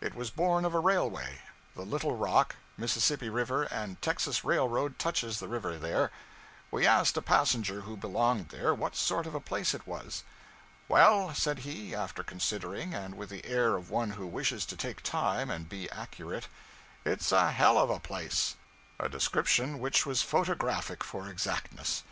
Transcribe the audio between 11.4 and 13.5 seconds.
he, after considering, and with the